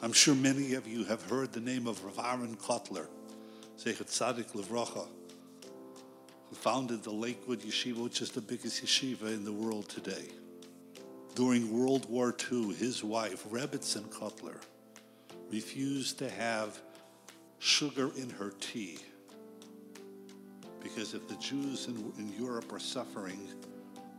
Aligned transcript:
I'm 0.00 0.12
sure 0.12 0.36
many 0.36 0.74
of 0.74 0.86
you 0.86 1.04
have 1.04 1.22
heard 1.28 1.52
the 1.52 1.60
name 1.60 1.88
of 1.88 2.04
Rav 2.04 2.18
Aaron 2.24 2.56
Kotler, 2.56 3.08
Zecher 3.76 4.04
Tzadik 4.04 4.52
Levracha, 4.52 5.06
who 6.48 6.54
founded 6.54 7.02
the 7.02 7.10
Lakewood 7.10 7.60
Yeshiva, 7.62 8.04
which 8.04 8.22
is 8.22 8.30
the 8.30 8.40
biggest 8.40 8.84
yeshiva 8.84 9.26
in 9.34 9.44
the 9.44 9.52
world 9.52 9.88
today. 9.88 10.28
During 11.34 11.76
World 11.76 12.08
War 12.08 12.34
II, 12.52 12.74
his 12.74 13.02
wife, 13.02 13.44
Rebbitzin 13.50 14.08
Kotler, 14.08 14.60
refused 15.50 16.18
to 16.20 16.30
have 16.30 16.80
sugar 17.58 18.12
in 18.16 18.30
her 18.30 18.52
tea 18.60 18.98
because 20.80 21.12
if 21.12 21.26
the 21.28 21.36
Jews 21.36 21.88
in, 21.88 22.12
in 22.18 22.32
Europe 22.38 22.72
are 22.72 22.78
suffering, 22.78 23.40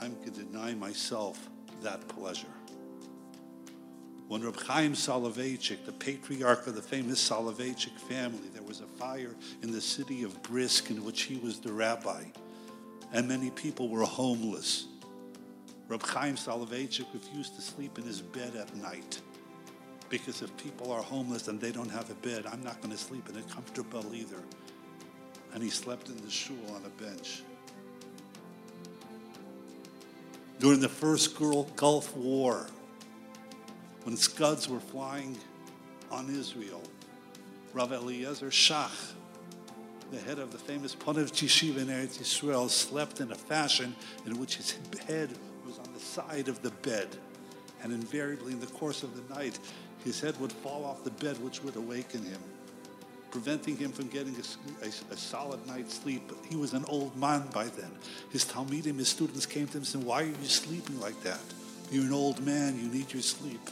I'm 0.00 0.14
going 0.14 0.32
to 0.32 0.42
deny 0.42 0.74
myself 0.74 1.48
that 1.82 2.06
pleasure. 2.08 2.46
When 4.30 4.44
Reb 4.44 4.60
Chaim 4.60 4.92
Soloveitchik, 4.92 5.84
the 5.84 5.90
patriarch 5.90 6.64
of 6.68 6.76
the 6.76 6.82
famous 6.82 7.18
Soloveitchik 7.18 7.98
family, 7.98 8.46
there 8.54 8.62
was 8.62 8.78
a 8.78 8.86
fire 8.86 9.34
in 9.60 9.72
the 9.72 9.80
city 9.80 10.22
of 10.22 10.40
Brisk 10.44 10.88
in 10.88 11.04
which 11.04 11.22
he 11.22 11.38
was 11.38 11.58
the 11.58 11.72
rabbi, 11.72 12.22
and 13.12 13.26
many 13.26 13.50
people 13.50 13.88
were 13.88 14.04
homeless. 14.04 14.86
Reb 15.88 16.04
Chaim 16.04 16.36
Soloveitchik 16.36 17.12
refused 17.12 17.56
to 17.56 17.60
sleep 17.60 17.98
in 17.98 18.04
his 18.04 18.20
bed 18.20 18.54
at 18.54 18.72
night 18.76 19.20
because 20.10 20.42
if 20.42 20.56
people 20.56 20.92
are 20.92 21.02
homeless 21.02 21.48
and 21.48 21.60
they 21.60 21.72
don't 21.72 21.90
have 21.90 22.08
a 22.08 22.14
bed, 22.14 22.46
I'm 22.46 22.62
not 22.62 22.80
going 22.80 22.92
to 22.92 23.02
sleep 23.02 23.28
in 23.28 23.36
a 23.36 23.42
comfortable 23.52 24.14
either. 24.14 24.44
And 25.54 25.60
he 25.60 25.70
slept 25.70 26.08
in 26.08 26.16
the 26.24 26.30
shul 26.30 26.54
on 26.72 26.84
a 26.84 27.02
bench. 27.02 27.42
During 30.60 30.78
the 30.78 30.88
first 30.88 31.36
Gulf 31.36 32.16
War, 32.16 32.68
when 34.04 34.16
Scuds 34.16 34.68
were 34.68 34.80
flying 34.80 35.36
on 36.10 36.28
Israel, 36.30 36.82
Rav 37.72 37.92
Eliezer 37.92 38.48
Shach, 38.48 39.12
the 40.10 40.18
head 40.18 40.38
of 40.38 40.50
the 40.50 40.58
famous 40.58 40.94
Ponev 40.94 41.30
Yeshiva 41.30 41.78
in 41.78 41.86
Eretz 41.86 42.18
Yisrael, 42.18 42.68
slept 42.68 43.20
in 43.20 43.30
a 43.30 43.34
fashion 43.34 43.94
in 44.26 44.40
which 44.40 44.56
his 44.56 44.76
head 45.06 45.30
was 45.66 45.78
on 45.78 45.92
the 45.94 46.00
side 46.00 46.48
of 46.48 46.60
the 46.62 46.70
bed. 46.70 47.08
And 47.82 47.92
invariably, 47.92 48.52
in 48.52 48.60
the 48.60 48.66
course 48.66 49.02
of 49.02 49.14
the 49.14 49.34
night, 49.34 49.58
his 50.04 50.20
head 50.20 50.38
would 50.40 50.52
fall 50.52 50.84
off 50.84 51.04
the 51.04 51.10
bed, 51.12 51.42
which 51.42 51.62
would 51.62 51.76
awaken 51.76 52.24
him, 52.24 52.40
preventing 53.30 53.76
him 53.76 53.92
from 53.92 54.08
getting 54.08 54.34
a, 54.34 54.84
a, 54.84 54.88
a 54.88 55.16
solid 55.16 55.64
night's 55.66 55.94
sleep. 55.94 56.32
He 56.48 56.56
was 56.56 56.72
an 56.72 56.84
old 56.86 57.16
man 57.16 57.46
by 57.54 57.64
then. 57.64 57.90
His 58.30 58.44
Talmidim, 58.44 58.98
his 58.98 59.08
students 59.08 59.46
came 59.46 59.66
to 59.68 59.74
him 59.74 59.78
and 59.78 59.86
said, 59.86 60.02
Why 60.02 60.22
are 60.22 60.26
you 60.26 60.44
sleeping 60.44 60.98
like 61.00 61.22
that? 61.22 61.40
You're 61.90 62.04
an 62.04 62.12
old 62.12 62.44
man, 62.44 62.78
you 62.78 62.88
need 62.88 63.12
your 63.12 63.22
sleep. 63.22 63.70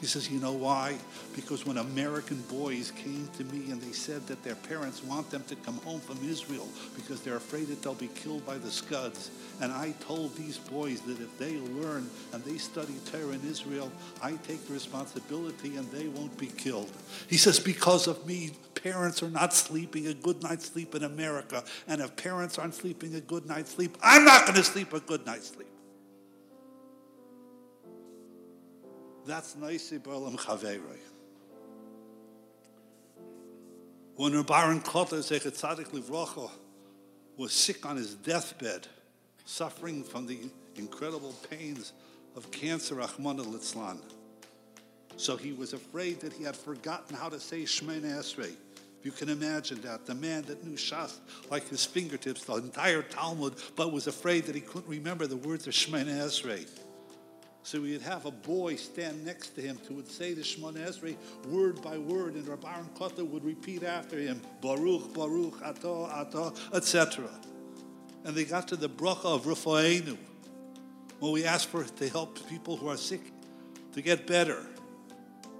He 0.00 0.06
says, 0.06 0.30
You 0.30 0.38
know 0.38 0.52
why? 0.52 0.96
Because 1.34 1.66
when 1.66 1.78
American 1.78 2.40
boys 2.42 2.92
came 2.92 3.28
to 3.36 3.44
me 3.44 3.70
and 3.70 3.80
they 3.80 3.92
said 3.92 4.26
that 4.28 4.42
their 4.44 4.54
parents 4.54 5.02
want 5.02 5.30
them 5.30 5.42
to 5.48 5.56
come 5.56 5.76
home 5.78 6.00
from 6.00 6.18
Israel 6.28 6.68
because 6.94 7.20
they're 7.20 7.36
afraid 7.36 7.66
that 7.68 7.82
they'll 7.82 7.94
be 7.94 8.08
killed 8.08 8.46
by 8.46 8.58
the 8.58 8.70
Scuds. 8.70 9.30
And 9.60 9.72
I 9.72 9.92
told 10.00 10.36
these 10.36 10.58
boys 10.58 11.00
that 11.02 11.20
if 11.20 11.36
they 11.38 11.56
learn 11.82 12.08
and 12.32 12.44
they 12.44 12.58
study 12.58 12.94
Torah 13.10 13.32
in 13.32 13.40
Israel, 13.48 13.90
I 14.22 14.32
take 14.46 14.66
the 14.66 14.72
responsibility 14.72 15.76
and 15.76 15.90
they 15.90 16.06
won't 16.06 16.36
be 16.38 16.46
killed. 16.46 16.90
He 17.28 17.36
says, 17.36 17.58
Because 17.58 18.06
of 18.06 18.24
me, 18.24 18.52
parents 18.74 19.22
are 19.22 19.30
not 19.30 19.52
sleeping 19.52 20.06
a 20.06 20.14
good 20.14 20.42
night's 20.42 20.66
sleep 20.66 20.94
in 20.94 21.02
America. 21.02 21.64
And 21.88 22.00
if 22.00 22.14
parents 22.16 22.58
aren't 22.58 22.74
sleeping 22.74 23.16
a 23.16 23.20
good 23.20 23.46
night's 23.46 23.72
sleep, 23.72 23.98
I'm 24.00 24.24
not 24.24 24.46
going 24.46 24.56
to 24.56 24.64
sleep 24.64 24.92
a 24.92 25.00
good 25.00 25.26
night's 25.26 25.48
sleep. 25.48 25.66
That's 29.28 29.56
Naisi 29.56 29.96
eh, 29.96 29.98
Berlam 29.98 30.38
Chaverei. 30.38 30.80
When 34.16 34.40
Baron 34.42 34.80
Kotler 34.80 35.18
Zecher 35.18 35.52
Tzadik 35.52 35.92
was 37.36 37.52
sick 37.52 37.84
on 37.84 37.96
his 37.98 38.14
deathbed, 38.14 38.86
suffering 39.44 40.02
from 40.02 40.26
the 40.26 40.38
incredible 40.76 41.34
pains 41.50 41.92
of 42.36 42.50
cancer, 42.50 42.94
Rahman 42.94 43.38
al 43.38 44.00
So 45.18 45.36
he 45.36 45.52
was 45.52 45.74
afraid 45.74 46.20
that 46.20 46.32
he 46.32 46.42
had 46.42 46.56
forgotten 46.56 47.14
how 47.14 47.28
to 47.28 47.38
say 47.38 47.64
Shemona 47.64 48.18
Esrei. 48.18 48.54
You 49.02 49.10
can 49.12 49.28
imagine 49.28 49.82
that, 49.82 50.06
the 50.06 50.14
man 50.14 50.44
that 50.44 50.64
knew 50.64 50.76
Shas 50.76 51.18
like 51.50 51.68
his 51.68 51.84
fingertips, 51.84 52.44
the 52.44 52.54
entire 52.54 53.02
Talmud, 53.02 53.56
but 53.76 53.92
was 53.92 54.06
afraid 54.06 54.44
that 54.44 54.54
he 54.54 54.62
couldn't 54.62 54.88
remember 54.88 55.26
the 55.26 55.36
words 55.36 55.66
of 55.66 55.74
Shemona 55.74 56.16
Esrei. 56.16 56.66
So 57.68 57.82
we'd 57.82 58.00
have 58.00 58.24
a 58.24 58.30
boy 58.30 58.76
stand 58.76 59.26
next 59.26 59.50
to 59.50 59.60
him 59.60 59.78
who 59.86 59.96
would 59.96 60.10
say 60.10 60.32
the 60.32 60.40
Shemona 60.40 60.88
Esrei 60.88 61.16
word 61.48 61.82
by 61.82 61.98
word, 61.98 62.32
and 62.32 62.48
Rabbi 62.48 62.66
Aaron 62.66 62.88
Kotler 62.98 63.28
would 63.28 63.44
repeat 63.44 63.82
after 63.82 64.18
him, 64.18 64.40
Baruch, 64.62 65.12
Baruch, 65.12 65.60
Ato, 65.62 66.06
Ato, 66.06 66.54
etc. 66.72 67.28
And 68.24 68.34
they 68.34 68.44
got 68.44 68.68
to 68.68 68.76
the 68.76 68.88
bracha 68.88 69.26
of 69.26 69.42
Rufainu, 69.42 70.16
when 71.18 71.30
we 71.30 71.44
ask 71.44 71.68
for 71.68 71.84
to 71.84 72.08
help 72.08 72.38
people 72.48 72.78
who 72.78 72.88
are 72.88 72.96
sick 72.96 73.20
to 73.92 74.00
get 74.00 74.26
better. 74.26 74.64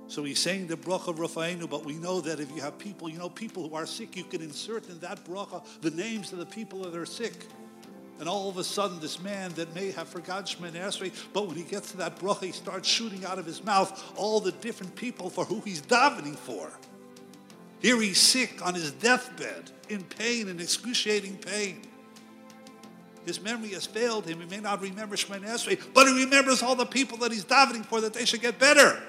So 0.07 0.25
he's 0.25 0.39
saying 0.39 0.69
the 0.69 0.79
bracha 0.79 1.09
of 1.09 1.17
Rufainu, 1.17 1.69
but 1.69 1.85
we 1.85 1.93
know 1.93 2.23
that 2.23 2.41
if 2.41 2.51
you 2.53 2.63
have 2.63 2.79
people, 2.79 3.11
you 3.11 3.19
know, 3.19 3.29
people 3.29 3.69
who 3.69 3.75
are 3.75 3.85
sick, 3.85 4.17
you 4.17 4.25
can 4.25 4.41
insert 4.41 4.89
in 4.89 4.99
that 5.01 5.27
bracha 5.27 5.63
the 5.83 5.91
names 5.91 6.33
of 6.33 6.39
the 6.39 6.47
people 6.47 6.85
that 6.85 6.97
are 6.97 7.05
sick. 7.05 7.35
And 8.21 8.29
all 8.29 8.49
of 8.49 8.59
a 8.59 8.65
sudden, 8.65 8.99
this 8.99 9.21
man 9.21 9.53
that 9.53 9.75
may 9.75 9.93
have 9.93 10.09
forgotten 10.09 10.45
Shemini 10.45 11.13
but 11.33 11.47
when 11.47 11.57
he 11.57 11.63
gets 11.63 11.93
to 11.93 11.99
that 11.99 12.19
bracha, 12.19 12.47
he 12.47 12.53
starts 12.53 12.89
shooting 12.89 13.25
out 13.25 13.39
of 13.39 13.47
his 13.47 13.63
mouth 13.65 14.13
all 14.17 14.41
the 14.41 14.53
different 14.53 14.95
people 14.97 15.31
for 15.31 15.45
who 15.45 15.61
he's 15.61 15.81
davening 15.83 16.37
for. 16.37 16.73
Here 17.81 18.01
he's 18.01 18.19
sick 18.19 18.65
on 18.67 18.75
his 18.75 18.91
deathbed, 18.91 19.71
in 19.89 20.03
pain, 20.03 20.49
in 20.49 20.59
excruciating 20.59 21.37
pain. 21.39 21.83
His 23.25 23.41
memory 23.41 23.69
has 23.71 23.87
failed 23.87 24.27
him. 24.27 24.41
He 24.41 24.47
may 24.47 24.61
not 24.61 24.81
remember 24.81 25.15
Shemini 25.15 25.95
but 25.95 26.09
he 26.09 26.25
remembers 26.25 26.63
all 26.63 26.75
the 26.75 26.87
people 26.87 27.19
that 27.19 27.31
he's 27.31 27.45
davening 27.45 27.85
for 27.85 28.01
that 28.01 28.15
they 28.15 28.25
should 28.25 28.41
get 28.41 28.59
better. 28.59 29.01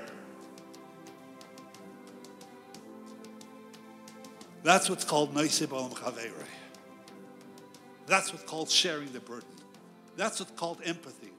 That's 4.61 4.89
what's 4.89 5.05
called 5.05 5.33
Naisib 5.33 5.67
Olam 5.67 5.93
Chaverei. 5.93 6.45
That's 8.09 8.33
what's 8.33 8.43
called 8.45 8.71
sharing 8.71 9.13
the 9.13 9.19
burden. 9.19 9.47
That's 10.17 10.39
what's 10.39 10.51
called 10.53 10.79
empathy. 10.83 11.31